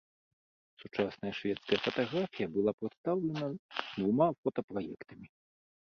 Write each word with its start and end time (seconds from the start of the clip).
Сучасная 0.83 1.33
шведская 1.41 1.79
фатаграфія 1.85 2.47
была 2.57 2.71
прадстаўлена 2.83 3.45
двума 3.97 4.27
фота-праектамі. 4.43 5.27